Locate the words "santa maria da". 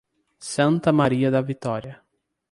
0.41-1.41